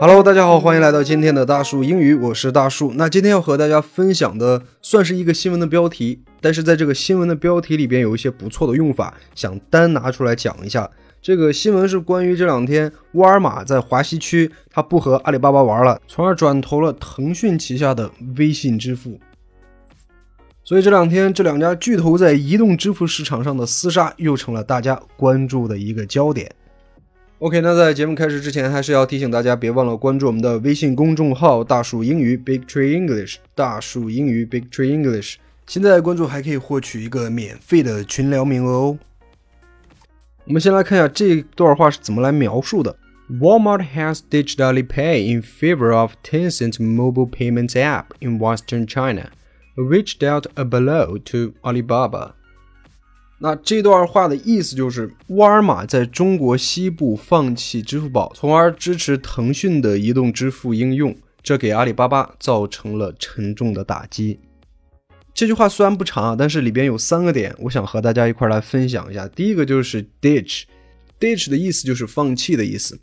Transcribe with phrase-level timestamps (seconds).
[0.00, 2.92] Hello，大家好，欢迎来到今天的大树英语，我是大树。
[2.94, 10.88] 那今天要和大家分享的算是一个新闻的标题，但是在这个新闻的标题里边有一些不错的用法，想单拿出来讲一下。
[11.20, 19.18] 这个新闻是关于这两天沃尔玛在华西区，它不和阿里巴巴玩了，从而转投了腾讯旗下的微信支付。
[20.68, 26.46] 所以这两天这两家巨头在移动支付市场上的厮杀，又成了大家关注的一个焦点。
[27.38, 33.36] OK，那在节目开始之前，还是要提醒大家，别忘了关注我们的微信公众号“大树英语 Big Tree English”。
[33.54, 35.36] 大树英语 Big Tree English，
[35.66, 38.98] 现在关注还可以获取一个免费的群聊名额哦。
[40.44, 42.94] 我们先来看一下这段话是怎么来描述的
[43.40, 49.30] ：Walmart has ditched Alipay in favor of Tencent mobile payments app in Western China,
[49.82, 52.32] which dealt a blow to Alibaba.
[53.40, 64.40] 那这段话的意思就是，沃尔玛在中国西部放弃支付宝，从而支持腾讯的移动支付应用，这给阿里巴巴造成了沉重的打击。
[65.32, 69.28] 这句话虽然不长啊，但是里边有三个点，我想和大家一块来分享一下。
[69.28, 72.98] 第一个就是 ditch，ditch 的意思就是放弃的意思。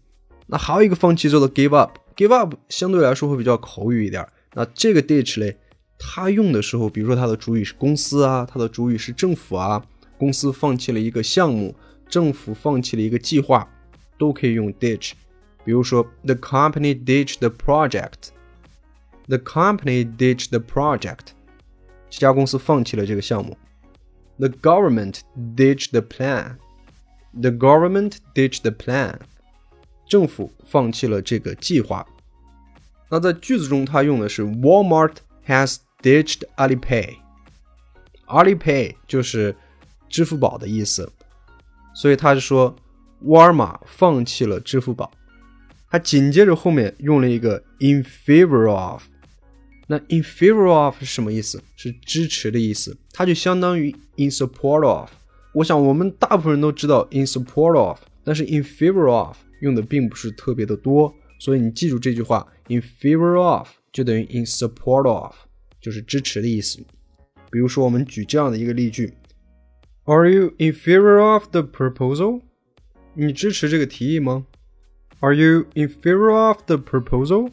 [0.48, 4.28] 那还有一个放弃叫做 give up，give up 相对来说会比较口语一点。
[4.54, 5.58] 那这个 ditch 嘞，
[5.98, 9.84] 它用的时候，比如说它的主语是公司啊，它的主语是政府啊。
[10.18, 11.76] 公司放弃了一个项目，
[12.08, 13.68] 政府放弃了一个计划，
[14.18, 15.12] 都可以用 ditch。
[15.66, 18.30] 比如说，the company ditched the project。
[19.28, 21.34] the company ditched the project。
[22.10, 23.58] 这家公司放弃了这个项目。
[24.38, 25.20] The government
[25.56, 26.58] ditched the plan。
[27.34, 29.16] the government ditched the plan。
[30.08, 32.06] 政府放弃了这个计划。
[33.10, 35.16] 那在句子中，它用的是 Walmart
[35.48, 37.16] has ditched Alipay。
[38.28, 39.56] Alipay 就是
[40.08, 41.12] 支付宝的意思，
[41.96, 42.76] 所以他就说
[43.22, 45.12] 沃尔玛放弃了支付宝。
[45.90, 49.02] 他紧接着后面用了一个 in favor of，
[49.88, 51.64] 那 in favor of 是什么意思？
[51.76, 55.10] 是支持的意思，它就相当于 in support of。
[55.54, 65.34] 我想我们大部分人都知道 in support of，但是 in favor of 用的并不是特别的多，所以你记住这句话 in favor of 就等于 in support of，
[65.86, 66.80] 就是支持的意思。
[67.52, 69.14] 比如说，我们举这样的一个例句。
[70.06, 72.42] Are you in favor of the proposal？
[73.14, 74.48] 你支持这个提议吗
[75.20, 77.52] ？Are you in favor of the proposal？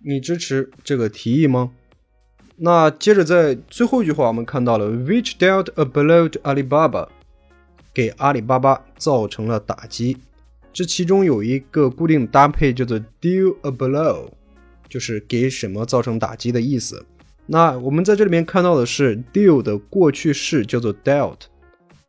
[0.00, 1.72] 你支持这个提议吗？
[2.56, 7.08] 那接着在最后一句话，我们看到了 which dealt a blow to Alibaba，
[7.94, 10.18] 给阿里巴巴造成了打击。
[10.74, 14.28] 这其中有一个固定搭配叫做 deal a blow，
[14.88, 17.04] 就是给什么造成打击的意思。
[17.46, 21.38] 那我们在这里面看到的是 deal 的过去式叫做 dealt，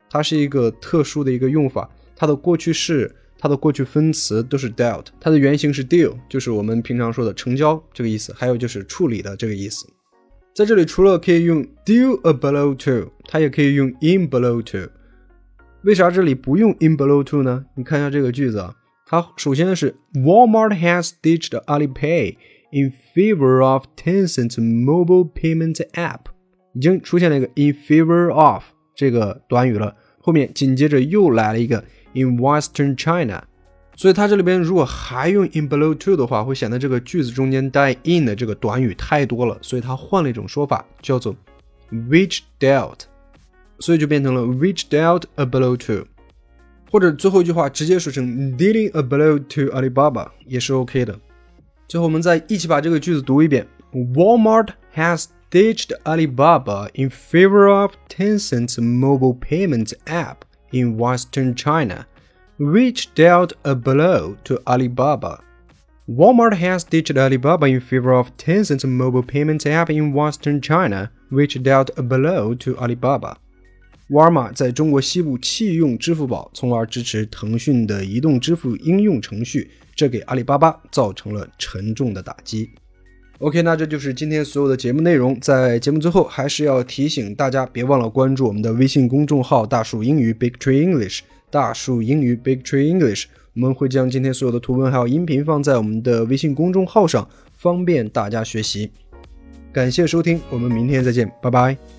[0.09, 9.85] 它是一个特殊的一个用法，它的过去式、它的过去分词都是 dealt，它的原型是 deal，就是我们平常说的成交这个意思，还有就是处理的这个意思。
[10.55, 14.91] 在这里除了可以用 deal a blow to，它也可以用 in blow to。
[15.83, 17.65] 为啥这里不用 in blow to 呢？
[17.75, 18.73] 你看一下这个句子啊，
[19.05, 22.37] 它首先是 Walmart has ditched Alipay。
[22.74, 26.20] In favor of Tencent mobile payment app，
[26.72, 28.62] 已经出现了一个 in favor of
[28.94, 31.84] 这个短语了，后面紧接着又来了一个
[32.14, 33.44] in Western China，
[33.94, 41.36] 所以它这里边如果还用 in below to 的话，会显得这个句子中间带 in 的这个短语太多了，所以它换了一种说法，叫做
[41.90, 43.00] which dealt，
[43.80, 46.06] 所以就变成了 which dealt a blow to，
[46.90, 48.24] 或者最后一句话直接说成
[48.56, 51.20] dealing a blow to Alibaba 也是 OK 的。
[51.88, 60.38] 最后，我们再一起把这个句子读一遍：Walmart has ditched Alibaba in favor of Tencent's mobile payments app
[60.70, 62.06] in Western China,
[62.58, 65.40] which dealt a blow to Alibaba.
[66.08, 71.62] Walmart has ditched Alibaba in favor of Tencent's mobile payments app in Western China, which
[71.62, 73.36] dealt a blow to Alibaba.
[74.09, 82.69] 沃尔玛在中国西部弃用支付宝，从而支持腾讯的移动支付应用程序，这给阿里巴巴造成了沉重的打击。
[83.39, 85.39] OK，那这就是今天所有的节目内容。
[85.39, 91.19] 在节目最后，还是要提醒大家，别忘了关注我们的微信公众号“大树英语 Big Tree English”。
[91.51, 98.89] 大树英语 Big Tree English，我们会将今天所有的图文还有音频放在我们的微信公众号上，方便大家学习。
[99.71, 101.96] 感谢收听，我们明天再见，拜拜。